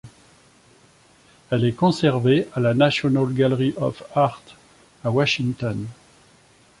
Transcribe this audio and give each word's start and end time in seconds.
Elle 1.51 1.63
est 1.63 1.73
conservée 1.73 2.47
à 2.55 2.59
la 2.59 2.73
National 2.73 3.31
Gallery 3.35 3.75
of 3.77 4.01
Art, 4.15 4.41
à 5.03 5.11
Washington. 5.11 5.85